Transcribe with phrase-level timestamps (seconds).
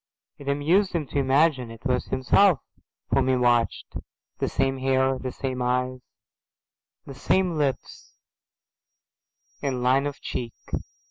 [0.39, 2.59] It amused him to imagine it was himself
[3.11, 3.97] whom he watched,
[4.39, 5.99] the same hair, the same eyes,
[7.05, 8.17] the same lips
[9.61, 10.55] and line of cheek.